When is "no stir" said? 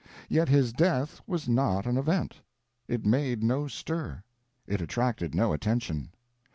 3.43-4.23